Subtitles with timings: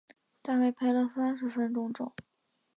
[0.41, 2.15] 大概拍了三十分钟照